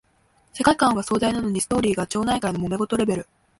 [0.53, 3.27] 世界観は壮大なのにストーリーが町内会のもめ事レベル